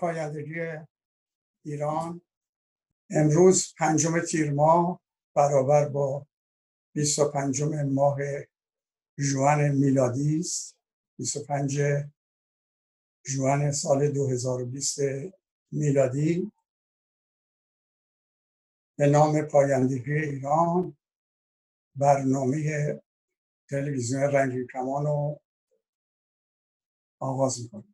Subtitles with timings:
[0.00, 0.86] نام پایندگی
[1.64, 2.20] ایران
[3.10, 5.00] امروز پنجم تیر ماه
[5.34, 6.26] برابر با
[6.94, 8.18] 25 ماه
[9.18, 10.76] جوان میلادی است.
[11.18, 11.80] 25
[13.24, 14.98] جوان سال 2020
[15.72, 16.52] میلادی.
[18.98, 20.96] به نام پایندگی ایران
[21.96, 23.02] برنامه
[23.70, 25.40] تلویزیون رنگی کمان رو
[27.20, 27.89] آغاز می‌کنیم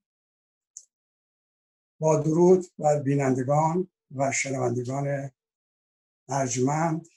[1.99, 5.31] با درود بر بینندگان و شنوندگان
[6.29, 7.09] ارجمند.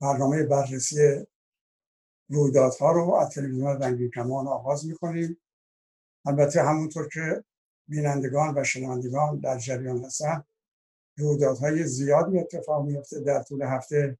[0.00, 1.26] برنامه بررسی
[2.28, 5.40] رویدادها رو از تلویزیون رنگین کمان آغاز می‌کنیم.
[6.26, 7.44] البته همونطور که
[7.88, 10.44] بینندگان و شنوندگان در جریان هستن
[11.18, 14.18] رویدادهای زیادی اتفاق میفته در طول هفته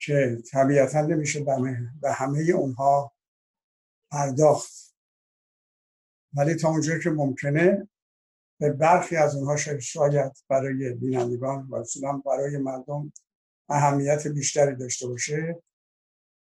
[0.00, 1.44] که طبیعتا نمیشه
[2.00, 3.12] به همه اونها
[4.10, 4.89] پرداخت
[6.34, 7.88] ولی تا اونجایی که ممکنه
[8.60, 13.12] به برخی از اونها شاید برای بینندگان و اصولا برای مردم
[13.68, 15.62] اهمیت بیشتری داشته باشه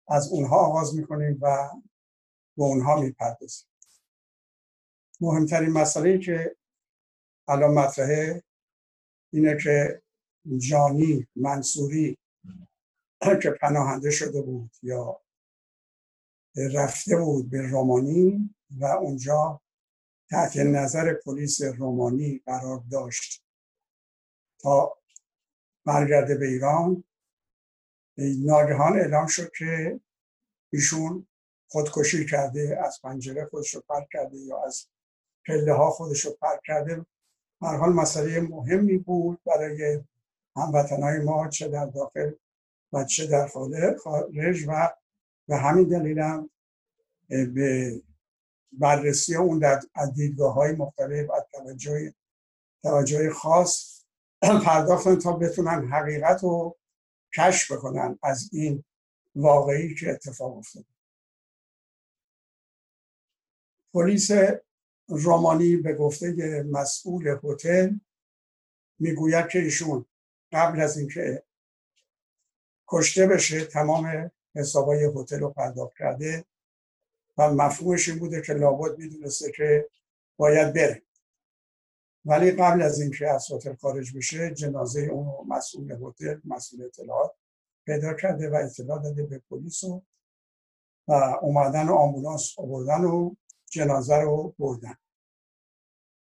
[0.09, 1.71] از اونها آغاز می‌کنیم و
[2.57, 3.69] به اونها می‌پردازیم.
[5.21, 6.57] مهمترین مسئله که
[7.49, 8.43] الان مطرحه
[9.33, 10.03] اینه که
[10.59, 12.19] جانی منصوری
[13.43, 15.21] که پناهنده شده بود یا
[16.57, 19.61] رفته بود به رومانی و اونجا
[20.31, 23.45] تحت نظر پلیس رومانی قرار داشت
[24.59, 24.97] تا
[25.85, 27.05] برگرده به ایران.
[28.19, 30.01] ناگهان اعلام شد که
[30.73, 31.27] ایشون
[31.69, 34.87] خودکشی کرده از پنجره خودش رو پرک کرده یا از
[35.47, 37.07] پله ها خودش رو پرک کرده.
[37.63, 40.05] هر حال مسئله مهمی بود برای
[40.57, 42.33] هموطنهای ما چه در داخل
[42.93, 43.47] و چه در
[43.97, 44.91] خارج و
[45.49, 46.51] به همین دلیل هم
[47.29, 48.03] به
[48.73, 49.81] بررسی اون در
[50.15, 52.15] دیدگاه های مختلف و توجه,
[52.83, 54.05] توجه خاص
[54.67, 56.79] پرداختن تا بتونن حقیقت رو
[57.37, 58.85] کشف بکنن از این
[59.35, 60.87] واقعی که اتفاق افتاده.
[63.95, 64.31] پلیس
[65.09, 67.95] رومانی به گفته مسئول هتل
[68.99, 70.07] می‌گوید که ایشون
[70.53, 71.43] قبل از اینکه
[72.89, 76.45] کشته بشه تمام حسابای هتل رو پرداخت کرده.
[77.39, 79.89] و مفهومش این بوده که لابد می‌دونسته که
[80.37, 81.03] باید بره.
[82.25, 87.33] ولی قبل از اینکه از هتل خارج بشه جنازه اون مسئول هتل مسئول اطلاعات
[87.87, 90.03] پیدا کرده و اطلاع داده به پلیس و
[91.43, 93.35] اومدن و آمبولانس آوردن و
[93.71, 94.97] جنازه رو بردن.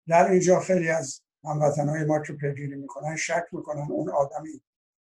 [0.09, 4.63] در اینجا خیلی از هموطنهای ما که پیگیری می‌کنن شک می‌کنن اون آدمی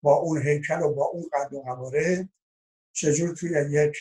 [0.02, 2.28] با اون هیکل و با اون قد و قواره
[2.92, 3.96] چجور توی یک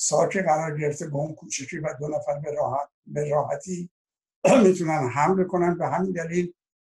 [0.00, 3.90] ساک قرار گرفته با اون کوچکی و دو نفر به, راحت به راحتی
[4.64, 5.78] می‌تونن حمل کنن.
[5.78, 6.54] به همین دلیل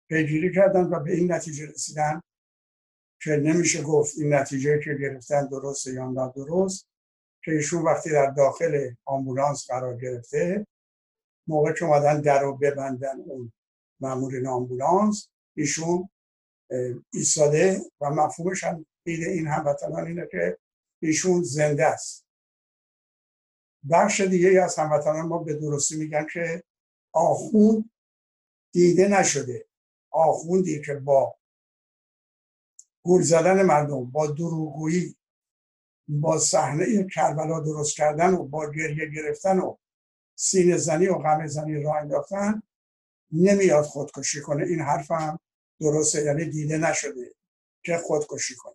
[0.08, 2.22] پیگیری کردن و به این نتیجه رسیدن
[3.22, 6.86] که نمیشه گفت این نتیجه که گرفتن درست یا نه درست
[7.44, 10.66] که ایشون وقتی در داخل آمبولانس قرار گرفته
[11.46, 13.52] موقع که اومدن در رو ببندن اون
[14.00, 16.08] مامورین آمبولانس ایشون
[17.12, 20.58] ایستاده و مفهومش هم این هموطنان اینه که
[21.02, 22.29] ایشون زنده است.
[23.90, 26.64] بخش دیگه از هموطنان ما به درستی میگن که
[27.12, 27.90] آخوند
[28.72, 29.66] دیده نشده.
[30.10, 31.36] آخوندی که با
[33.02, 35.16] گول زدن مردم با دروغگویی
[36.08, 39.76] با صحنه کربلا درست کردن و با گریه گرفتن و
[40.34, 42.62] سینه زنی و غم زنی راه انداختن
[43.32, 44.64] نمیاد خودکشی کنه.
[44.64, 45.40] این حرفم
[45.80, 47.34] درسته یعنی دیده نشده
[47.84, 48.74] که خودکشی کنه.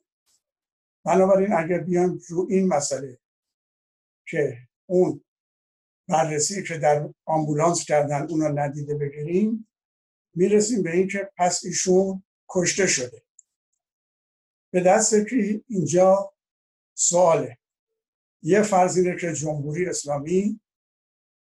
[1.06, 3.20] بنابراین اگر بیان رو این مسئله
[4.28, 5.23] که اون
[6.07, 9.68] بررسی که در آمبولانس کردن اون رو ندیده بگیریم
[10.36, 13.24] می‌رسیم به این که پس ایشون کشته شده.
[14.71, 16.33] به دست که اینجا
[16.94, 17.57] سواله.
[18.42, 20.60] یه فرض اینه که جمهوری اسلامی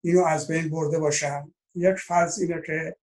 [0.05, 1.55] اینو از بین برده باشن.
[1.75, 2.97] یک فرض اینه که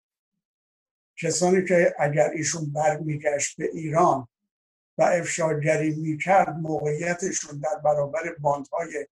[1.17, 4.29] کسانی که اگر ایشون برمیگشت به ایران
[4.99, 9.07] و افشاگری می‌کرد موقعیتشون در برابر باندهای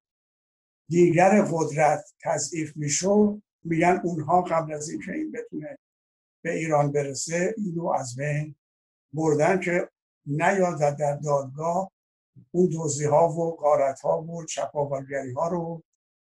[0.89, 5.79] دیگر قدرت تضعیف می‌شد میگن اونها قبل از اینکه این بتونه
[6.45, 8.55] به ایران برسه اینو از بین
[9.13, 9.89] بردن که
[10.27, 11.93] نیاد در دادگاه
[12.51, 15.83] اون دوزی ها و قارت ها و چپاولگری ها رو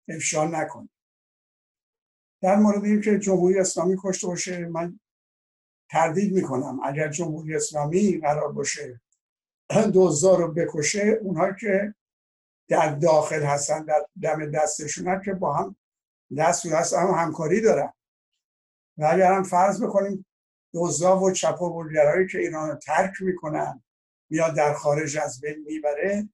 [0.10, 0.90] افشا نکنه.
[2.42, 5.00] در مورد اینکه جمهوری اسلامی کشته باشه من
[5.90, 6.80] تردید می‌کنم.
[6.84, 9.02] اگر جمهوری اسلامی قرار باشه
[9.94, 11.96] دوزا رو بکشه اونها که
[12.68, 15.76] در داخل هستن در دم دستشون که با هم
[16.38, 17.94] دست و دست هم همکاری دارن.
[18.98, 20.26] و اگر هم فرض بکنیم
[20.74, 23.84] دوزا و چپاولگرایی که ایران رو ترک می‌کنن
[24.30, 26.30] یا در خارج از بین می‌بره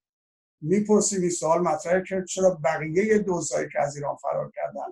[0.60, 4.86] می‌پرسیم این سوال مطرحه که چرا بقیه دوزایی که از ایران فرار کردن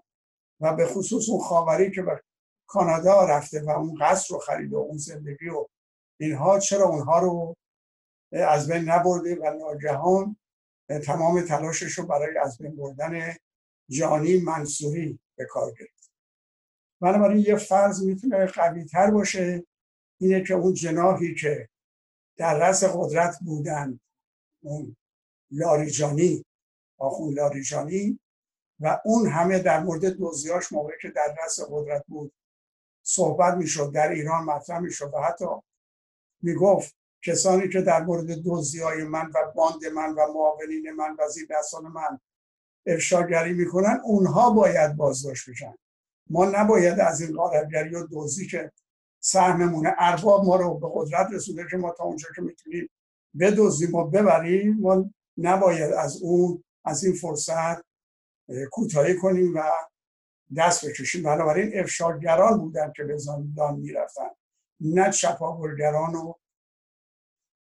[0.60, 2.22] و به خصوص اون خاوری که به
[2.66, 5.66] کانادا رفته و اون قصر رو خرید و اون زندگی و
[6.20, 7.56] اینها چرا اونها رو
[8.32, 10.36] از بین نبرده و ناگهان
[10.98, 13.34] تمام تلاشش رو برای از بین بردن
[13.90, 16.10] جانی منصوری به کار گرفت.
[17.00, 19.66] بنابراین یه فرض می‌تونه قوی تر باشه
[20.20, 21.68] اینه که اون جناحی که
[22.36, 24.00] در رأس قدرت بودن
[24.62, 24.96] اون
[25.50, 26.44] لاریجانی
[26.98, 28.20] آخون لاریجانی
[28.80, 32.32] و اون همه در مورد دوزیاش موقعی که در رأس قدرت بود
[33.02, 35.44] صحبت می‌شد در ایران مطرح می‌شد و حتی
[36.42, 41.28] می‌گفت کسانی که در مورد دوزی های من و باند من و معاونین من و
[41.28, 42.20] زیر دستان من
[42.86, 45.74] افشاگری می‌کنن اونها باید بازداشت بشن.
[46.30, 48.72] ما نباید از این غارتگری و دوزی که
[49.20, 52.90] سهممونه ارباب ما رو به قدرت رسونده که ما تا اونجا که می‌تونیم
[53.40, 57.84] بدوزیم و ببریم ما نباید از اون از این فرصت
[58.70, 59.62] کوتاهی کنیم و
[60.56, 61.22] دست بکشیم.
[61.22, 64.30] بنابراین افشاگران بودن که به زندان می‌رفتن
[64.80, 66.34] نه چپاولگران و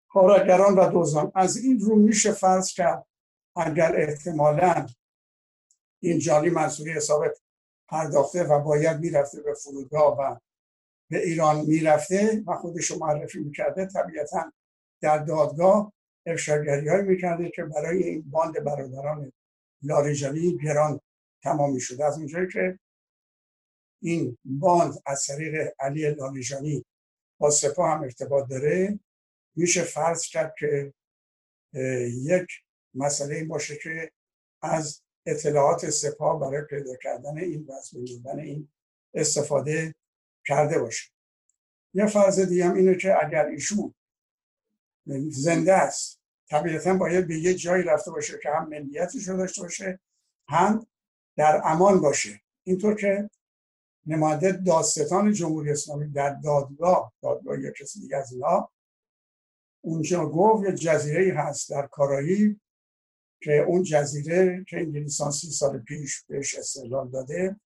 [0.09, 3.05] کارگران و دوزان از این رو میشه فرض کرد
[3.55, 4.87] اگر احتمالا
[6.01, 7.25] این جانی منصوری حساب
[7.87, 10.39] پرداخته و باید می‌رفته به فرودگاه و
[11.09, 14.51] به ایران می‌رفته و خودش رو معرفی می‌کرده طبیعتا
[15.01, 15.93] در دادگاه
[16.25, 19.31] افشاگری های می‌کرده که برای این باند برادران
[19.83, 20.99] لاریجانی گران
[21.43, 22.79] تمام می‌شده از اونجایی که
[24.01, 26.85] این باند از طریق علی لاریجانی
[27.39, 28.99] با سپاه هم ارتباط داره
[29.57, 30.93] میشه فرض کرد که
[32.23, 32.47] یک
[32.93, 34.11] مسئله این باشه که
[34.61, 38.69] از اطلاعات سپاه برای پیدا کردن این بودن این
[39.13, 39.95] استفاده
[40.45, 41.11] کرده باشه.
[41.93, 43.95] یه فرض دیگه هم اینه که اگر ایشون
[45.29, 49.99] زنده است طبیعتا باید به یه جایی رفته باشه که هم ملیتش رو داشته باشه
[50.49, 50.87] هم
[51.37, 52.41] در امان باشه.
[52.63, 53.29] اینطور که
[54.05, 58.71] نماینده داستان جمهوری اسلامی در دادگاه دادگاه یا کسی دیگه از اینا
[59.87, 62.59] اونجا گفت یه جزیره هست در کارایی
[63.43, 67.59] که اون جزیره که انگلیسان سی سال پیش بهش استقلال داده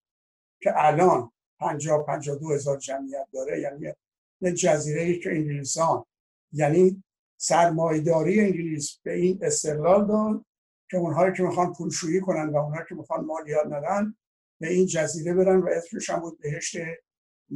[0.60, 3.60] که الان 50 52 هزار جمعیت داره.
[3.60, 3.92] یعنی
[4.40, 6.04] یه جزیره ای که انگلیسان
[6.52, 7.02] یعنی
[7.36, 10.44] سرمایداری انگلیس به این استقلال داد
[10.90, 14.14] که اونهایی که می‌خوان پولشویی کنن و اونهایی که می‌خوان مالیات ندن
[14.60, 16.76] به این جزیره برن و اسمش هم بود بهشت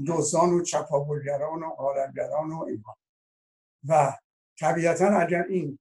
[0.07, 2.97] دوزان و چپاولگران و آرگران و اینها
[3.89, 4.13] و
[4.59, 5.79] طبیعتا اگر این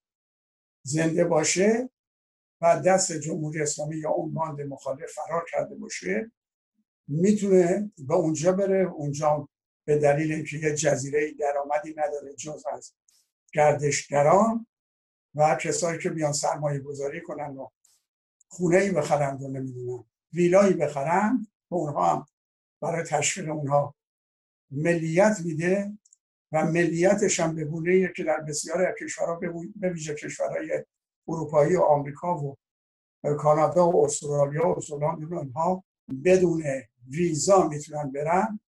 [0.83, 1.89] زنده باشه
[2.62, 6.31] و دست جمهوری اسلامی یا اون باند مخالف فرار کرده باشه
[7.07, 8.92] می‌تونه به اونجا بره.
[8.92, 9.50] اونجا
[9.86, 12.94] به دلیل اینکه یه جزیره درآمدی نداره جز از
[13.54, 14.68] گردشگران
[15.36, 17.68] و کسایی که بیان سرمایه گذاری کنن و
[18.48, 22.26] خونه ای بخرند و نمی‌دونم ویلایی بخرند و اونها هم
[22.81, 23.95] برای تشویق اونها
[24.71, 25.97] ملیت میده.
[26.56, 29.40] و ملیتش هم به گونه که در بسیاری از کشورها
[29.76, 30.83] به ویژه کشورهای
[31.28, 32.56] اروپایی و آمریکا و
[33.40, 35.83] کانادا و استرالیا و استرالند اونها
[36.26, 36.64] بدون
[37.07, 38.59] ویزا می‌تونن برن.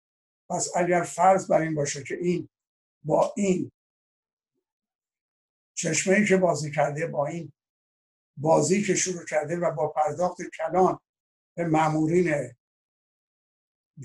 [0.50, 2.48] پس اگر فرض بر این باشه که این
[3.04, 3.72] با این
[5.74, 7.52] چشمه که بازی کرده با این
[8.36, 10.98] بازی که شروع کرده و با پرداخت کلان
[11.56, 12.54] به مامورین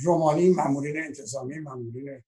[0.03, 2.23] رومانی مامورین انتظامی مامورین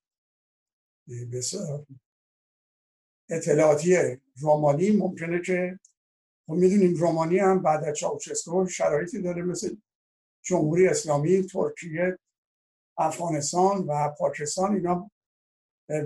[3.30, 3.98] اطلاعاتی
[4.40, 5.80] رومانی ممکنه که
[6.48, 9.76] خب می‌دونیم رومانی هم بعد از چاوچسکو شرایطی داره مثل
[10.42, 12.18] جمهوری اسلامی ترکیه
[12.98, 14.76] افغانستان و پاکستان.
[14.76, 15.12] اینا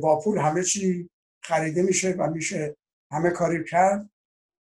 [0.02, 1.10] با پول همه چی
[1.44, 2.76] خریده میشه و میشه
[3.12, 4.10] همه کاری کرد.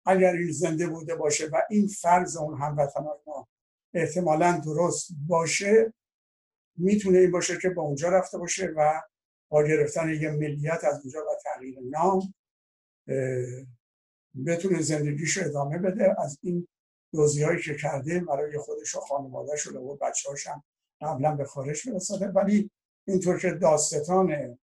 [0.06, 3.48] اگر این زنده بوده باشه و این فرض اون هموطنان ما
[3.94, 5.94] احتمالا درست باشه
[6.77, 9.01] می‌تونه این باشه که با اونجا رفته باشه و
[9.50, 12.34] با گرفتن یه ملیت از اونجا و تغییر نام
[14.46, 16.22] بتونه زندگیش ادامه بده.
[16.22, 16.68] از این
[17.13, 20.63] دوزی هایی که کرده برای خودش و خانوادهش و بچه هاشم
[21.01, 22.27] قبلا به خارج برساده.
[22.27, 22.72] ولی
[23.08, 24.58] اینطور که داستان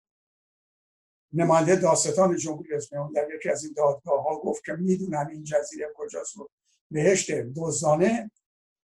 [1.33, 5.93] نماینده داستان جمهوری اسلامی در یکی از این دادگاه ها گفت که می‌دونن این جزیره
[5.95, 6.49] کجاست و
[6.91, 8.31] بهشت دوزانه.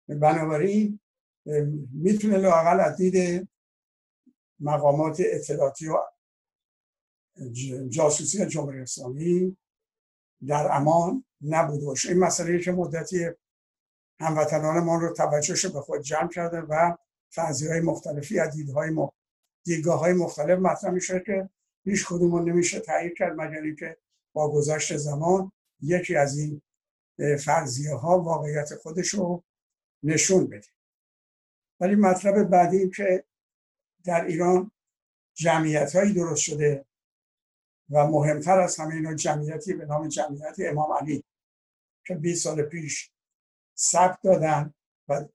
[0.07, 0.99] بنابراین
[1.93, 3.47] می‌تونه لاقل از دید
[4.59, 5.97] مقامات اطلاعاتی و
[7.89, 9.57] جاسوسی جمهوری اسلامی
[10.47, 13.25] در امان نبود باشه این مسئله که مدتی
[14.19, 16.95] هموطنان ما رو توجهش به خود جمع کرده و
[17.29, 18.95] فرضی های مختلفی از دیدهای
[19.63, 21.49] دیدگاه های مختلف مطرح میشه که
[21.83, 23.97] هیچ کدوم نمیشه تایید کرد مگر که
[24.33, 26.61] با گذشت زمان یکی از این
[27.45, 29.43] فرضیه ها واقعیت خودش رو
[30.03, 30.67] نشون بده.
[31.79, 33.23] ولی مطلب بعدی که
[34.07, 34.71] در ایران
[35.33, 36.85] جمعیت هایی درست شده
[37.89, 41.23] و مهمتر از همه اینا جمعیتی به نام جمعیت امام علی
[42.05, 43.11] که 20 سال پیش
[43.77, 44.73] ثبت دادن
[45.07, 45.25] و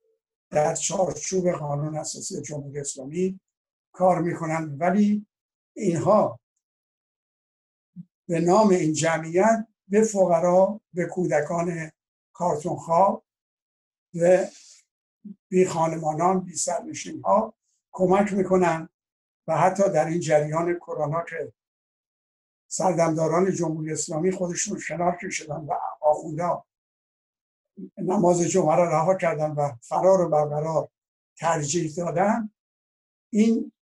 [0.50, 3.40] در چارچوب قانون اساسی جمهوری اسلامی
[3.92, 4.76] کار می‌کنن.
[4.78, 5.26] ولی
[5.76, 6.40] اینها
[8.28, 11.90] به نام این جمعیت به فقرا به کودکان
[12.32, 13.22] کارتونخواه
[14.14, 14.46] و
[15.48, 17.54] بی خانمانان بی سرنشین ها
[17.92, 18.88] کمک می‌کنن
[19.46, 21.52] و حتی در این جریان کرونا که
[22.68, 26.44] سردمداران جمهوری اسلامی خودشون شنار کشیدن و آخونده
[27.98, 30.88] نماز جمعه را رها کردن و فرار و برقرار
[31.36, 32.50] ترجیح دادن
[33.32, 33.72] این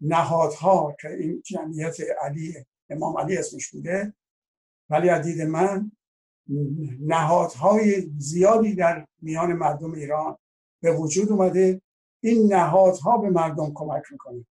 [0.00, 4.14] نهادها که این جمعیت علی امام علی اسمش بوده
[4.90, 5.92] ولی از دید من
[7.00, 10.38] نهادهای زیادی در میان مردم ایران
[10.82, 11.82] به وجود اومده
[12.20, 14.46] این نهادها به مردم کمک می‌کنه.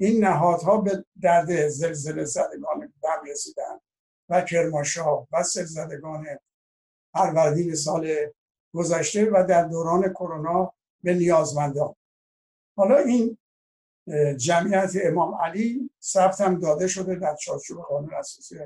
[0.00, 3.80] این نهادها به درد زلزله زدگان بر رسیدن
[4.28, 6.26] و کرماشا و زدگان
[7.12, 8.16] فروردین سال
[8.74, 11.94] گذشته و در دوران کرونا به نیازمندان
[12.76, 13.38] حالا این
[14.36, 18.56] جمعیت امام علی ثبت هم داده شده در چارچوب قانون اساسی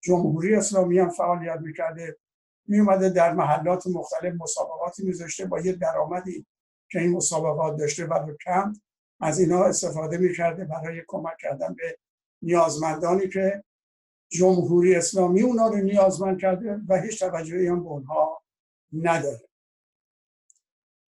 [0.00, 2.16] جمهوری اسلامی هم فعالیت می‌کرده.
[2.66, 6.46] میومده در محلات مختلف مسابقاتی میذاشته با یه درآمدی
[6.90, 8.72] که این مسابقات داشته و کم
[9.20, 11.98] از اینا استفاده می‌کرده برای کمک کردن به
[12.42, 13.64] نیازمندانی که
[14.28, 18.42] جمهوری اسلامی اونا رو نیازمند کرده و هیچ توجهی هم به اونها
[18.92, 19.48] نداره.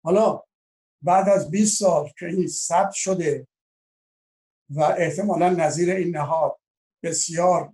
[0.04, 0.44] حالا
[1.02, 3.48] بعد از 20 سال که این ثبت شده
[4.70, 6.60] و احتمالا نظیر این نهاد
[7.04, 7.74] بسیار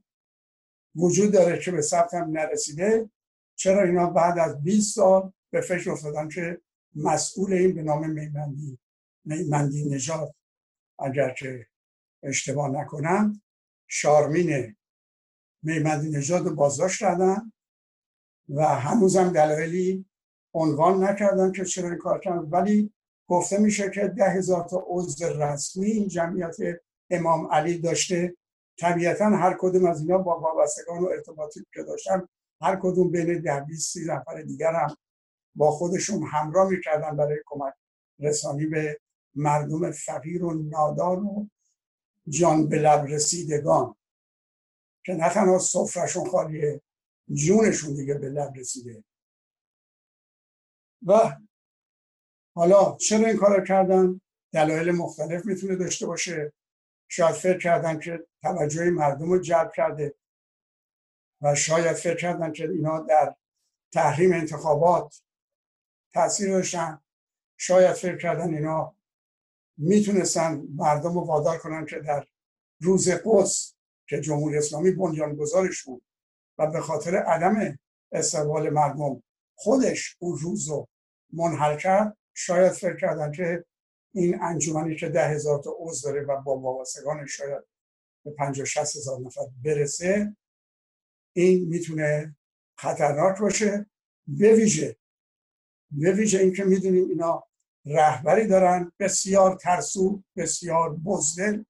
[0.95, 3.09] وجود داره که به ثبت هم نرسیده
[3.55, 6.61] چرا اینا بعد از 20 سال به فکر افتادن که
[6.95, 8.79] مسئول این به نام میمندی
[9.25, 10.35] میمندی نجات
[10.99, 11.67] اگر که
[12.23, 13.41] اشتباه نکنم
[13.87, 14.75] شارمین
[15.63, 17.51] میمندی نجات رو بازداشت کردن
[18.49, 20.05] و هنوزم دلایلی
[20.53, 22.49] عنوان نکردن که چرا این کار کردن.
[22.49, 22.93] ولی
[23.27, 26.55] گفته میشه که ده هزار تا عضو رسمی این جمعیت
[27.09, 28.35] امام علی داشته.
[28.79, 32.27] طبیعتا هر کدوم از اینا با وابستگان و ارتباطی که داشتن
[32.61, 34.97] هر کدوم بین ده بیست سی نفر دیگر هم
[35.55, 37.73] با خودشون همراه می‌کردن برای کمک
[38.19, 38.99] رسانی به
[39.35, 41.47] مردم فقیر و نادان و
[42.29, 43.95] جان به لب رسیدگان.
[45.05, 46.81] که نه تنها صفرشون خالیه
[47.33, 49.03] جونشون دیگه به لب رسیده.
[51.05, 51.37] و
[52.55, 54.21] حالا چرا این کار کردن؟
[54.53, 56.53] دلایل مختلف می‌تونه داشته باشه.
[57.07, 60.15] شاید فکر کردن که توجه مردم رو جلب کرده.
[61.41, 63.35] و شاید فکر کردن که اینا در
[63.93, 65.21] تحریم انتخابات
[66.13, 67.01] تاثیر داشتن.
[67.57, 68.95] شاید فکر کردن اینا
[69.77, 72.27] می‌تونستن مردم رو وادار کنن که در
[72.81, 73.75] روز قدس
[74.07, 74.91] که جمهوری اسلامی
[75.35, 76.03] گذارش بود
[76.57, 77.79] و به خاطر عدم
[78.11, 79.23] استقبال مردم
[79.55, 80.87] خودش اون روز رو
[81.33, 83.65] منحل کرد شاید فکر کردن که
[84.13, 87.63] این انجمنی که ده هزار تا عضو داره و با وابستگان شاید
[88.25, 90.35] به پنج و شست هزار نفر برسه
[91.33, 92.35] این می‌تونه
[92.77, 93.85] خطرناک باشه
[94.27, 94.98] به ویژه
[95.91, 97.43] به ویژه اینکه می‌دونیم اینا
[97.85, 101.63] رهبری دارن بسیار ترسو بسیار بزدل.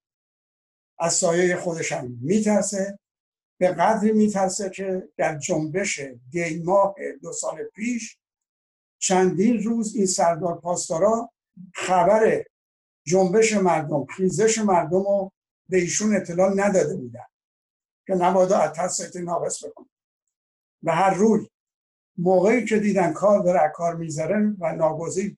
[1.00, 3.00] از سایه خودش هم میترسه.
[3.60, 6.00] به قدری میترسه که در جنبش
[6.30, 8.18] دی ماه دو سال پیش
[9.02, 11.32] چندین روز این سردار پاسدارا
[11.74, 12.44] خبر
[13.06, 15.32] جنبش مردم خیزش مردم رو
[15.70, 17.26] به ایشون اطلاع نداده بودن.
[18.08, 19.90] که نبادا از ترس ناقص بکنه.
[20.84, 21.48] و هر روی
[22.22, 25.38] موقعی که دیدن کار داره کار می‌ذاره و ناگزیر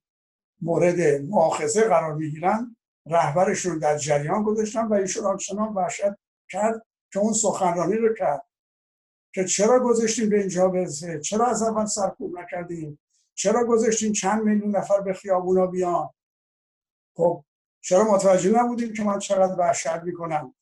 [0.61, 6.13] مورد مؤاخذه قرار می‌گیرن رهبرشون در جریان گذاشتن و ایشون آنچنان وحشت
[6.49, 8.41] کرد که اون سخنرانی رو کرد
[9.33, 12.99] که چرا گذاشتیم به اینجا برسه چرا از اول سرکوب نکردیم؟
[13.33, 16.09] چرا گذاشتیم چند میلیون نفر به خیابونا بیان؟
[17.15, 17.43] خب
[17.81, 20.55] چرا متوجه نبودیم که من چقدر وحشت می‌کنم؟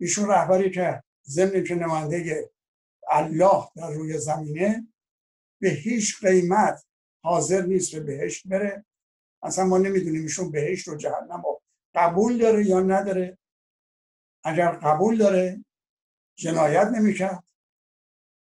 [0.00, 2.50] ایشون رهبری که ضمن که نماینده
[3.10, 4.88] الله در روی زمینه
[5.60, 6.84] به هیچ قیمت
[7.24, 8.84] حاضر نیست به بهشت بره.
[9.42, 11.62] اصلا ما نمی‌دونیم ایشون بهشت رو جهنم رو
[11.94, 13.38] قبول داره یا نداره.
[14.44, 15.64] اگر قبول داره
[16.38, 17.44] جنایت نمی‌کرد.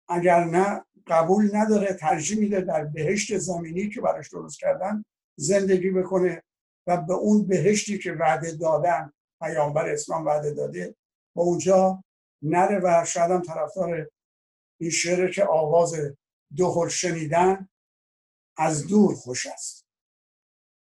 [0.09, 5.03] اگر نه قبول نداره ترجیح میده در بهشت زمینی که براش درست کردن
[5.35, 6.43] زندگی بکنه
[6.87, 10.95] و به اون بهشتی که وعده دادن پیامبر اسلام وعده داده
[11.35, 12.03] با اونجا
[12.41, 14.09] نره و شاید هم طرفدار
[14.79, 15.95] این شعر که آواز
[16.55, 17.69] دو شنیدن
[18.57, 19.85] از دور خوش است.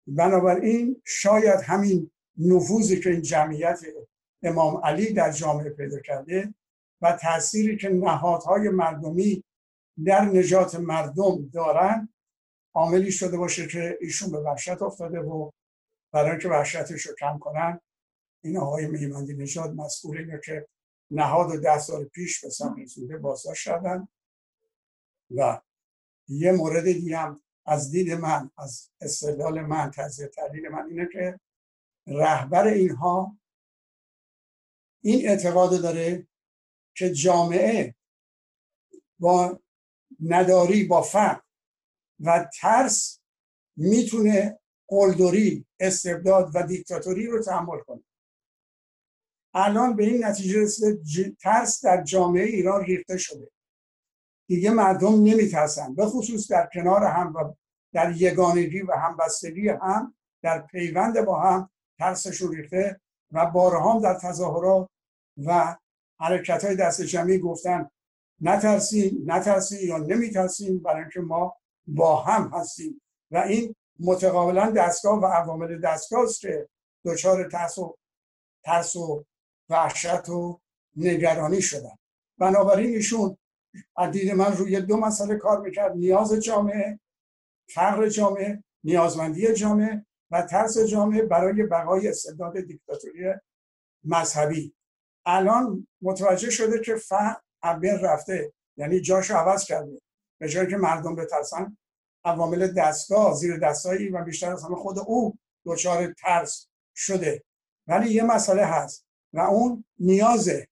[0.07, 3.79] بنابراین شاید همین نفوذی که این جمعیت
[4.43, 6.53] امام علی در جامعه پیدا کرده
[7.01, 9.43] و تأثیری که نهادهای مردمی
[10.05, 12.09] در نجات مردم دارن
[12.73, 15.51] عاملی شده باشه که ایشون به وحشت افتاده و
[16.13, 17.81] برای اینکه وحشتش رو کم کنن
[18.43, 20.67] این آقای میمندی نژاد مسئول اینه که
[21.11, 24.07] نهاد و ده سال پیش به سم رسوده بازداشت شدن
[25.36, 25.62] و
[26.27, 31.39] یه مورد دیگه از دید من از استدلال من تجزیه تحلیل من اینه که
[32.07, 33.38] رهبر اینها
[35.01, 36.27] این اعتقاد داره
[36.96, 37.96] که جامعه
[39.19, 39.60] با
[40.19, 41.41] نداری با فقر
[42.19, 43.19] و ترس
[43.75, 48.03] می‌تونه قلدری استبداد و دیکتاتوری رو تحمل کنه.
[49.53, 53.51] الان به این نتیجه رسیده ترس در جامعه ایران ریخته شده.
[54.47, 55.95] دیگه مردم نمیترسن.
[55.95, 57.53] به خصوص در کنار هم و
[57.93, 63.01] در یگانگی و همبستگی هم در پیوند با هم ترسشون ریخته
[63.31, 64.89] و بارها در تظاهرات
[65.45, 65.75] و
[66.19, 67.89] حرکت های دست جمعی گفتن
[68.41, 71.55] نترسیم نترسیم یا نمیترسیم برای اینکه ما
[71.87, 73.01] با هم هستیم.
[73.31, 76.69] و این متقابلا دستگاه و عوامل دستگاه است که
[77.05, 77.97] دچار ترس و
[78.63, 79.25] ترس و
[79.69, 80.59] وحشت و
[80.95, 81.95] نگرانی شدن.
[82.37, 83.37] بنابراین ایشون
[84.12, 85.95] دید من روی دو مسئله کار می‌کرد.
[85.95, 87.00] نیاز جامعه
[87.74, 93.33] فقر جامعه نیازمندی جامعه و ترس جامعه برای بقای استبداد دیکتاتوری
[94.03, 94.73] مذهبی.
[95.25, 100.01] الان متوجه شده که فقر بین رفته یعنی جاش عوض کرده.
[100.39, 101.77] به جایی که مردم بترسن
[102.25, 107.43] عوامل دستگاه زیر دستایی و بیشتر از همه خود او دچار ترس شده.
[107.88, 110.67] ولی یه مسئله هست و اون نیازه.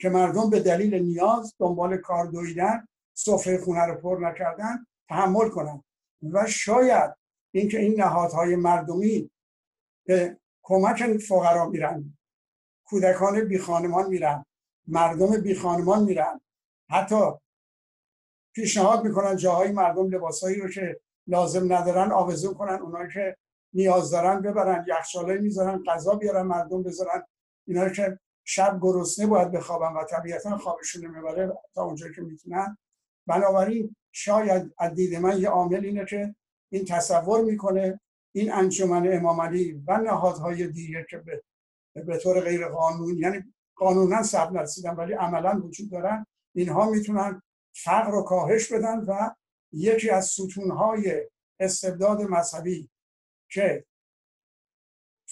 [0.00, 5.84] که مردم به دلیل نیاز دنبال کار دویدن سفره خونه رو پر نکردن تحمل کنن.
[6.32, 7.14] و شاید
[7.54, 9.30] اینکه این نهادهای مردمی
[10.06, 12.18] به کمک فقرا میرن
[12.84, 14.44] کودکان بی خانمان میرن
[14.88, 16.40] مردم بی خانمان میرن.
[16.90, 17.30] حتی
[18.54, 23.36] پیشنهاد می‌کنن جاهای مردم لباسایی رو که لازم ندارن آویزون کنن اونا که
[23.72, 27.22] نیاز دارن ببرن یخچالایی می‌ذارن غذا بیارن مردم بذارن.
[27.66, 32.78] اینا که شب گرسنه باید بخوابن و طبیعتا خوابشون نمی‌بره تا اونجایی که می‌تونن.
[33.26, 36.34] بنابراین شاید از دید من یه عامل اینه که
[36.72, 38.00] این تصور می‌کنه
[38.34, 41.42] این انجمن امام علی و نهادهای دیگه که به,
[41.94, 47.42] به طور غیر قانون یعنی قانونا سب نرسیدن ولی عملا وجود دارن اینها می‌تونن
[47.74, 49.30] فقر رو کاهش بدن و
[49.72, 51.28] یکی از ستونهای
[51.60, 52.88] استبداد مذهبی
[53.50, 53.84] که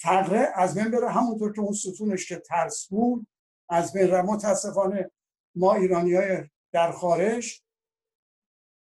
[0.03, 1.09] فقره از بین بره.
[1.09, 3.27] همونطور که اون ستونش که ترس بود
[3.69, 5.11] از بین متاسفانه
[5.55, 7.61] ما ایرانی های در خارج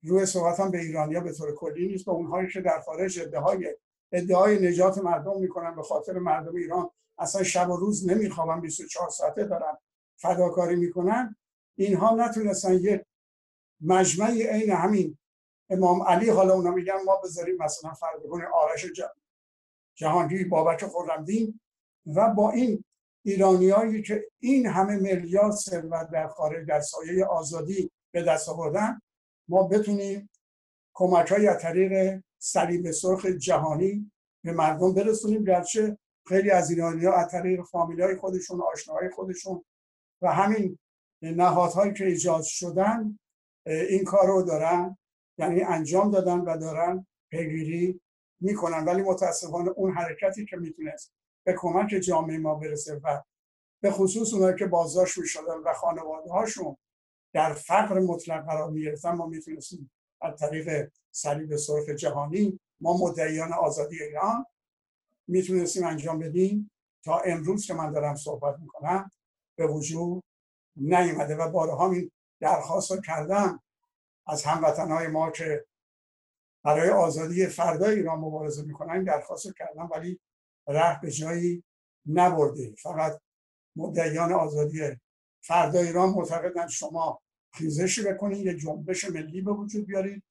[0.03, 2.05] روی صحبت هم به ایرانیا به طور کلی نیست.
[2.05, 3.75] با اونهایی که در خارج ادعای
[4.11, 9.43] ادعای نجات مردم می‌کنن به خاطر مردم ایران اصلا شب و روز نمیخوابن 24 ساعته
[9.43, 9.77] دارن
[10.15, 11.35] فداکاری می‌کنن.
[11.75, 13.01] اینها نتونستن یک
[13.81, 15.17] مجمعی عین همین
[15.69, 18.85] امام علی حالا اونا میگن ما بذاریم مثلا فرض کنیم آرش
[19.95, 21.59] جهانگیر بابک خرمدین
[22.05, 22.83] و با این
[23.25, 29.01] ایرانیایی که این همه میلیارد ثروت در خارج در سایه آزادی به دست آوردن
[29.47, 30.29] ما بتونیم
[30.93, 34.11] کمک های از طریق صلیب سرخ جهانی
[34.43, 39.63] به مردم برسونیم گرچه خیلی از ایرانی ها از طریق فامیل های خودشون آشناهای خودشون
[40.21, 40.77] و همین
[41.21, 43.19] نهادهایی که ایجاد شدن
[43.65, 44.97] این کار رو دارن
[45.37, 48.01] یعنی انجام دادن و دارن پیگیری
[48.39, 53.21] می‌کنن ولی متاسفانه اون حرکتی که می‌تونست به کمک جامعه ما برسه و
[53.81, 56.77] به خصوص اونایی که بازداشت می‌شدن و خانواده هاشون
[57.33, 64.03] در فقر مطلق قرار می‌گرفتن ما می‌تونستیم از طریق صلیب سرخ جهانی ما مدعیان آزادی
[64.03, 64.45] ایران
[65.27, 66.71] می‌تونستیم انجام بدیم.
[67.03, 69.11] تا امروز که من دارم صحبت می‌کنم
[69.55, 70.23] به وجود
[70.75, 73.63] نیومده و بارها این درخواست رو کردم
[74.27, 75.65] از هموطنهای ما که
[76.65, 80.19] برای آزادی فردای ایران مبارزه می‌کنن درخواست کردم ولی
[80.67, 81.63] ره به جایی
[82.05, 82.75] نبرده.
[82.75, 83.21] فقط
[83.75, 84.81] مدعیان آزادی
[85.41, 87.21] فردای ایران معتقدن شما
[87.53, 90.23] خیزشی بکنید یه جنبش ملی به وجود بیارید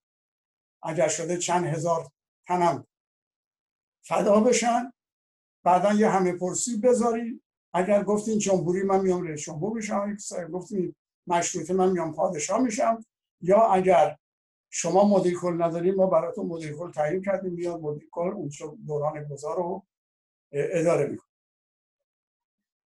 [0.83, 2.11] اگر شده چند هزار
[2.47, 2.87] تنم
[4.03, 4.93] فدا بشن
[5.65, 7.43] بعدا یه همه پرسی بذارید
[7.75, 10.17] اگر گفتین جمهوری من میام رئیس جمهور میشم.
[10.53, 10.95] گفتین
[11.27, 13.05] مشروطه من میام پادشاه میشم.
[13.41, 14.17] یا اگر
[14.77, 18.51] شما مدیر کل نداریم ما براتون مدیر کل تعیین کردیم میاد مدیر کل اون
[18.87, 19.87] دوران گذار رو
[20.53, 21.29] اداره می‌کنه.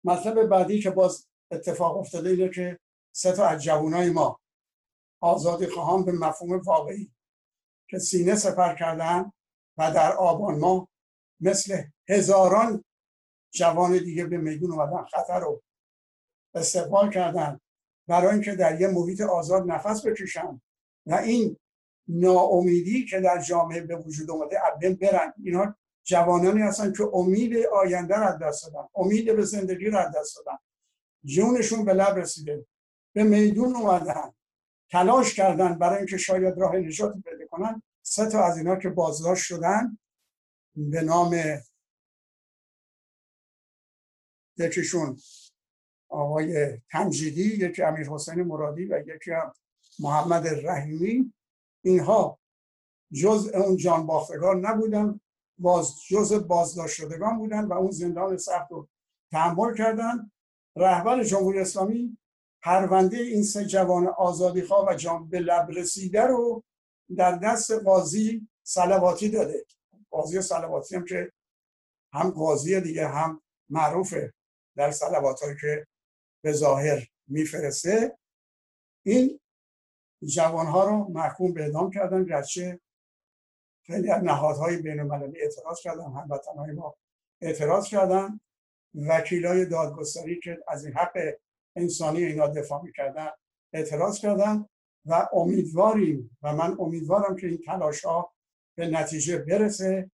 [0.05, 2.79] مطلب بعدی که باز اتفاق افتاده اینه که
[3.13, 4.41] سه تا از جوانای ما
[5.21, 7.13] آزادی خواهان به مفهوم واقعی
[7.91, 9.33] که سینه سپر کردن
[9.79, 10.89] و در آبان ما
[11.41, 12.85] مثل هزاران
[13.51, 15.63] جوان دیگه به میدون اومدن خطر رو
[16.55, 17.61] استقبال کردن.
[18.09, 20.61] برای اینکه در یه محیط آزاد نفس بکشن.
[21.07, 21.57] و این
[22.09, 25.33] ناامیدی که در جامعه به وجود اومده ابن برن.
[25.45, 30.59] اینا جوانانی هستن که امید آینده را دست دادن امید به زندگی را دست دادن.
[31.25, 32.67] جونشون به لب رسیده
[33.13, 34.33] به میدون اومدن
[34.91, 37.83] تلاش کردن برای اینکه شاید راه نجات پیدا کنن.
[38.03, 39.99] سه تا از اینا که بازداشت شدن
[40.77, 41.37] به نام
[44.59, 45.19] یکیشون
[46.09, 49.53] آقای تمجیدی یکی امیر حسین مرادی و یکی هم
[49.99, 51.33] محمد رحیمی.
[51.89, 52.39] اینها
[53.13, 55.21] جز اون جان باختگان نبودن
[55.59, 58.89] باز جز بازداشت شدگان بودن و اون زندان سخت رو
[59.33, 60.31] تحمل کردن.
[60.77, 62.19] رهبر جمهوری اسلامی
[62.63, 66.65] پرونده این سه جوان آزادی خواه و جان به لب رسیده رو
[67.17, 69.65] در دست قاضی سلواتی داده.
[70.11, 71.33] قاضی سلواتی هم که
[72.13, 74.33] هم قاضی دیگه هم معروفه
[74.77, 75.87] در سلوات که
[76.43, 78.19] به ظاهر میفرسته.
[79.07, 79.41] این
[80.25, 82.81] جوانها رو محکوم به اعدام کردن گرچه
[83.87, 86.95] خیلی از نهادهای بین المللی اعتراض کردن هموطنهای ما
[87.41, 88.41] اعتراض کردن.
[88.95, 91.19] وکیلای دادگستری که از این حق
[91.77, 93.29] انسانی اینا دفاع می‌کردن
[93.73, 94.67] اعتراض کردن
[95.07, 98.33] و امیدواریم و من امیدوارم که این تلاش ها
[98.77, 100.11] به نتیجه برسه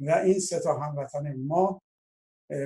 [0.00, 1.82] و این سه تا هموطن ما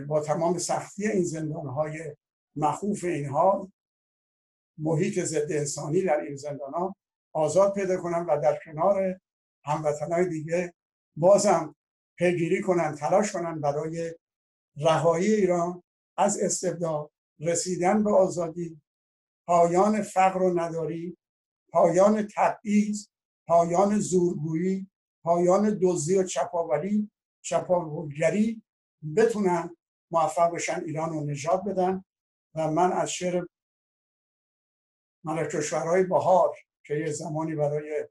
[0.09, 2.17] با تمام سختی این زندان های
[2.57, 3.73] مخوف اینها
[4.79, 6.97] محیط ضد انسانی در این زندان ها
[7.33, 9.21] آزاد پیدا کنن و در کنار
[9.65, 10.75] هموطنهای دیگه
[11.17, 11.75] بازم
[12.19, 14.15] پیگیری کنن تلاش کنن برای
[14.77, 15.83] رهایی ایران.
[16.17, 18.81] از استبداد رسیدن به آزادی
[19.47, 21.17] پایان فقر و نداری
[21.73, 23.07] پایان تبعیض
[23.47, 24.91] پایان زورگویی
[25.25, 27.11] پایان دزدی و چپاولی
[27.45, 28.63] چپاولگری
[29.17, 29.77] بتونن
[30.11, 32.05] موفق بشن ایران رو نجات بدن.
[32.55, 33.45] و من از شعر
[35.25, 38.09] ملک کشورهای بهار که یه زمانی برای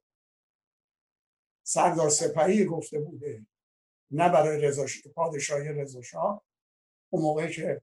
[1.64, 3.46] سردار سپهی گفته بوده
[4.12, 6.44] نه برای رضا پادشاهی رضا شاه
[7.10, 7.82] اون موقعی که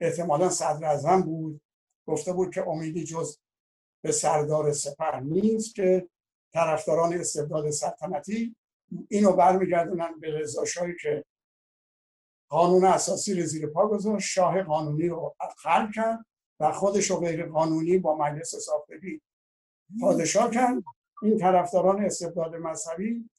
[0.00, 1.60] احتمالا صدر اعظم بود
[2.06, 3.38] گفته بود که امیدی جز
[4.02, 6.08] به سردار سپه نیست که
[6.52, 8.56] طرفداران استبداد سلطنتی
[9.08, 10.64] اینو برمیگردونن به رضا
[11.02, 11.24] که
[12.48, 16.26] قانون اساسی رو زیر پا گذاشت شاه قانونی رو خلق کرد.
[16.60, 19.20] و خودش رو غیر قانونی با مجلس ساختگی
[20.00, 20.82] پادشاه کرد
[21.22, 23.30] این طرفداران استبداد مذهبی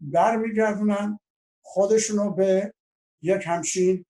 [0.00, 1.20] برمیگردونن
[1.62, 2.74] خودشون رو به
[3.22, 4.04] یک همچین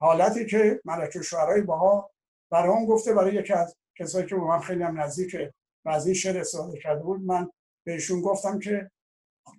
[0.00, 2.10] حالتی که ملک شعرهای باها
[2.50, 5.36] برای اون گفته برای یکی از کسایی که با من خیلی هم نزدیک
[5.84, 7.50] و از این شعر استفاده کرده بود من
[7.86, 8.90] بهشون گفتم که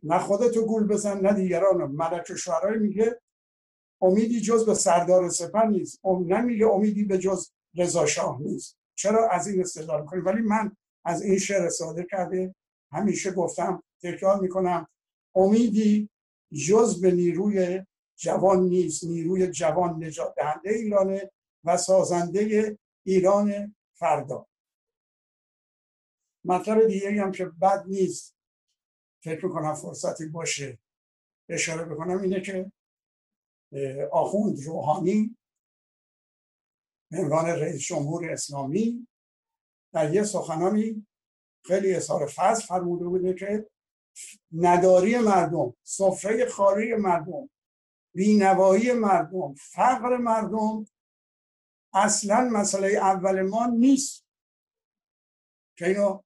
[0.03, 3.21] نه خودتو گول بزن نه دیگران ملک شعرهای میگه
[4.01, 6.05] امیدی جز به سردار سپر نیست.
[6.05, 8.77] نمیگه امیدی به جز رضا شاه نیست.
[8.95, 12.55] چرا از این استدلال کنیم ولی من از این شعر استفاده کرده
[12.91, 14.87] همیشه گفتم تکرار می‌کنم
[15.35, 16.09] امیدی
[16.67, 19.03] جز به نیروی جوان نیست.
[19.03, 21.31] نیروی جوان نجات دهنده ایرانه
[21.63, 24.47] و سازنده ایران فردا.
[26.45, 28.35] مطلب دیگه هم که بد نیست
[29.23, 30.79] فکر می‌کنم فرصتی باشه
[31.49, 32.71] اشاره بکنم اینه که
[34.11, 35.37] آخوند روحانی
[37.11, 39.07] عنوان رئیس جمهور اسلامی.
[39.93, 41.07] در یه سخنانی
[41.65, 43.67] خیلی اظهار فضل فرموده بوده که
[44.51, 47.49] نداری مردم سفره خاری مردم
[48.15, 50.85] بینوایی مردم فقر مردم
[51.93, 54.25] اصلا مسئله اول ما نیست.
[55.77, 56.21] که اینو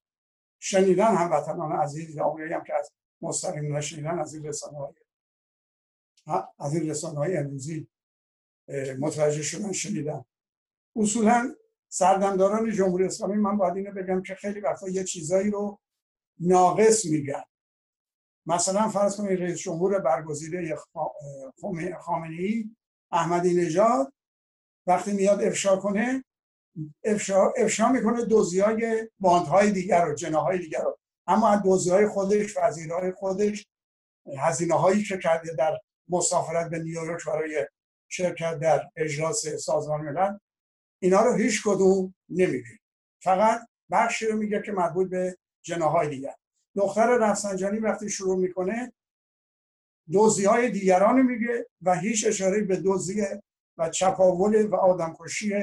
[0.60, 4.94] شنیدن هموطنان عزیز یا هم که از مستقیم نشنیدن از این رسانه های
[6.60, 7.88] از این رسانه های امروزی
[9.00, 10.26] متوجه شدن شنیدن.
[10.96, 11.56] اصولا
[11.90, 15.80] سردمداران جمهوری اسلامی من باید اینو بگم که خیلی وقتا یه چیزایی رو
[16.40, 17.44] ناقص میگن.
[18.46, 20.78] مثلا فرض کنید رئیس جمهور برگزیده
[22.00, 22.70] خامنه ای
[23.12, 24.14] احمدی نژاد
[24.88, 26.24] وقتی میاد افشا کنه
[27.04, 30.98] افشا, افشا می‌کنه دوزی های باندهای دیگر رو جناهای دیگر رو.
[31.28, 33.68] اما از دوزی های خودش وزیرهای خودش
[34.38, 35.78] هزینه هایی که کرده در
[36.10, 37.68] مسافرت به نیویورک برای
[38.08, 40.38] شرکت در اجلاس سازمان ملل
[41.00, 42.80] اینا رو هیچ کدوم نمیگه
[43.22, 46.36] فقط بخشی رو میگه که مربوط به جناهای دیگر.
[46.76, 48.94] دختر رفسنجانی وقتی شروع می‌کنه
[50.12, 53.24] دوزی های دیگران میگه و هیچ اشاره به دوزی
[53.78, 55.54] و چپاول و آدمکشی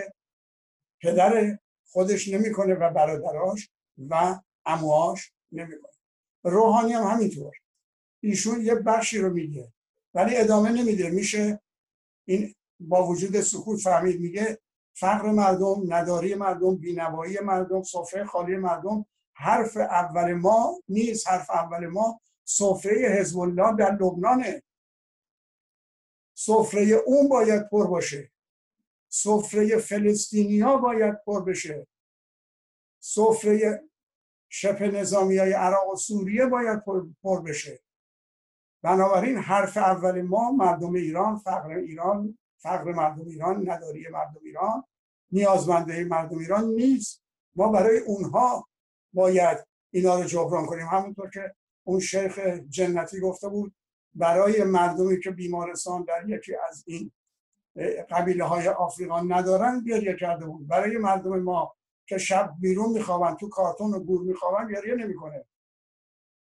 [1.03, 3.71] پدر خودش نمی‌کنه و برادراش
[4.11, 5.93] و امواش نمی‌کنه.
[6.45, 7.53] روحانی هم همینطور.
[8.23, 9.73] ایشون یه بخشی رو میگه
[10.15, 11.11] ولی ادامه نمیده.
[11.11, 11.61] میشه
[12.29, 14.59] این با وجود سکوت فهمید میگه
[14.95, 21.87] فقر مردم نداری مردم بینوایی مردم سفره خالی مردم حرف اول ما نیست حرف اول
[21.87, 24.63] ما سفره حزب الله در لبنانه.
[26.35, 28.33] سفره اون باید پر باشه.
[29.09, 31.87] سفره فلسطینیا باید پر بشه.
[33.01, 33.89] سفره
[34.49, 36.83] شبه نظامی های عراق و سوریه باید
[37.23, 37.81] پر بشه.
[38.83, 44.09] بنابراین حرف اول ما مردم ایران فقر ایران فقر مردم ایران نداری.
[44.09, 44.85] مردم ایران
[45.33, 47.23] نیازمنده مردم ایران نیست.
[47.57, 48.69] ما برای اونها
[49.13, 50.87] باید اینا رو جبران کنیم.
[50.87, 53.75] همونطور که اون شیخ جنتی گفته بود
[54.15, 57.13] برای مردمی که بیمارستان در یکی از این
[58.11, 60.69] قبیله های آفریقا ندارن گریه کرده بود.
[60.69, 61.75] برای مردم ما
[62.07, 65.47] که شب بیرون میخوابن تو کارتون و گور میخوابن گریه نمی‌کنه.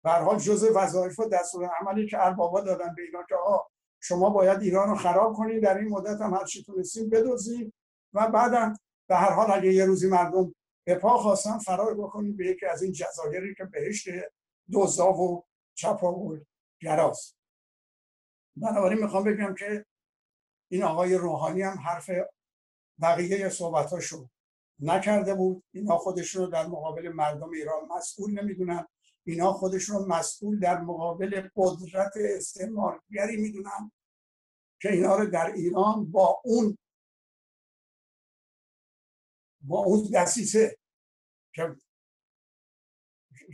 [0.03, 3.67] به حال جزء وظایف و دستور عملی که اربابا دادن به اینا که آقا
[4.03, 7.73] شما باید ایران رو خراب کنید در این مدت هم هر چی تونستیم بدوزید
[8.13, 8.73] و بعدم
[9.07, 12.81] به هر حال اگه یه روزی مردم به پا خواستن فرار بکنید به یکی از
[12.81, 14.09] این جزایری که بهشت
[14.71, 16.39] دوزا و چپا و
[16.81, 17.37] گراست
[18.55, 19.85] بنابراین می‌خوام بگم که
[20.71, 22.09] این آقای روحانی هم حرف
[23.01, 24.29] بقیه صحبتاشو
[24.79, 25.63] نکرده بود.
[25.73, 28.87] اینا خودشون رو در مقابل مردم ایران مسئول نمی‌دونن.
[29.25, 33.91] اینا خودشون مسئول در مقابل قدرت استعمارگری می‌دونن
[34.81, 36.77] که اینا رو در ایران با اون
[39.61, 40.77] با اون دستیسه
[41.55, 41.75] که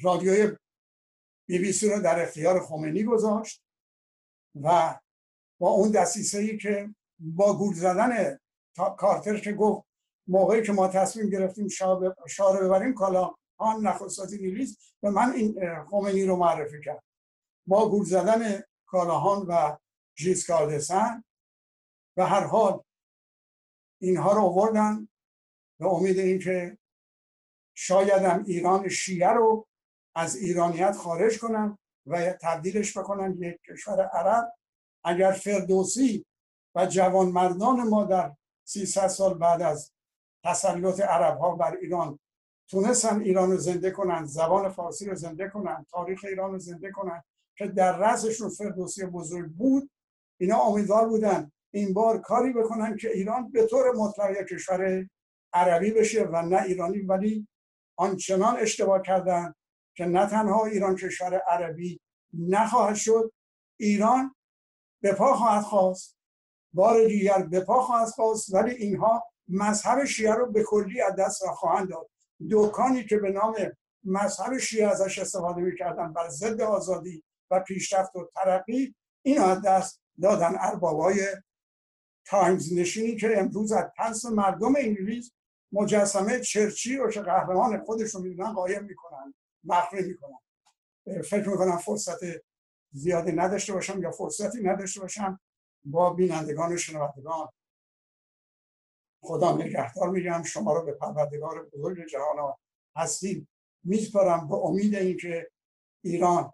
[0.03, 0.57] رادیوی
[1.47, 3.63] بی بی سی رو در اختیار خمینی گذاشت
[4.55, 4.99] و
[5.59, 8.39] با اون دستیسه ای که با گول زدن
[8.97, 9.87] کارتر که گفت
[10.27, 11.67] موقعی که ما تصمیم گرفتیم
[12.27, 17.03] شاه ببریم کالا آن نخستاتی نیلیز به من این خمینی رو معرفی کرد
[17.67, 19.77] با گول زدن کالاهان و
[20.17, 21.23] ژیسکاردسن
[22.17, 22.83] و هر حال
[24.01, 25.07] اینها رو آوردن
[25.79, 26.77] به امید اینکه
[27.75, 29.67] شاید هم ایران شیعه رو
[30.15, 34.53] از ایرانیت خارج کنن و تبدیلش بکنن یک کشور عرب.
[35.03, 36.25] اگر فردوسی
[36.75, 38.35] و جوانمردان ما در
[38.67, 39.91] 300 سال بعد از
[40.45, 42.19] تسلط عرب ها بر ایران
[42.69, 47.23] تونستن ایران رو زنده کنن زبان فارسی رو زنده کنن تاریخ ایران رو زنده کنن
[47.55, 49.91] که در رأسشون فردوسی بزرگ بود
[50.37, 55.09] اینا امیدوار بودن این بار کاری بکنن که ایران به طور مطلق کشور
[55.53, 57.47] عربی بشه و نه ایرانی ولی
[57.95, 59.53] آنچنان اشتباه کردن
[59.95, 61.99] که نه تنها ایران کشور عربی
[62.33, 63.31] نخواهد شد
[63.79, 64.35] ایران
[65.01, 66.17] به پا خواهد خواست
[66.73, 71.43] بار دیگر به پا خواهد خواست ولی اینها مذهب شیعه رو به کلی از دست
[71.43, 72.09] را خواهند داد.
[72.51, 73.55] دکانی که به نام
[74.03, 80.01] مذهب شیعه ازش استفاده می‌کردن بر ضد آزادی و پیشرفت و ترقی این از دست
[80.21, 81.27] دادن اربابای
[82.25, 85.31] تایمز نشینی که امروز از تنس مردم انگلیس
[85.71, 90.39] مجسمه چرچی رو که قهرمان خودشون می‌دونن قایم می‌کنن مخفی می‌کنن.
[91.21, 92.19] فکر می‌کنم فرصت
[92.91, 95.39] زیادی نداشته باشم یا فرصتی نداشته باشم
[95.85, 97.47] با بینندگان و شنوندگان.
[99.21, 102.53] خدا نگهدار میگم شما رو به پروردگار بزرگ جهان
[102.95, 103.47] هستیم.
[103.83, 105.51] میسپارم به امید اینکه
[106.03, 106.53] ایران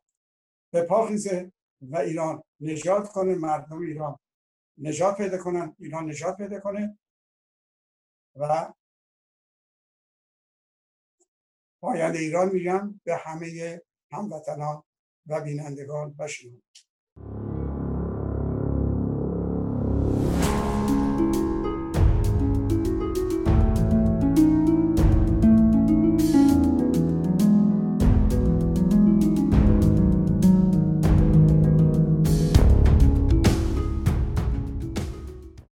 [0.71, 1.51] به پاخیزه
[1.81, 4.19] و ایران نجات کنه مردم ایران
[4.77, 6.97] نجات پیدا کنن ایران نجات پیدا کنه
[8.35, 8.73] و
[11.81, 14.83] پایان ایران میگم به همه هموطنان
[15.27, 16.27] و بینندگان و